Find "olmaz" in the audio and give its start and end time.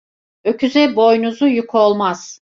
1.75-2.41